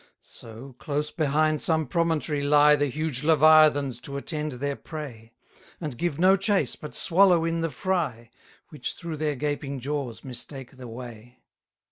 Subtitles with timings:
[0.23, 5.31] 203 So, close behind some promontory lie The huge leviathans to attend their prey;
[5.79, 8.31] And give no chase, but swallow in the fry,
[8.69, 11.37] Which through their gaping jaws mistake the way.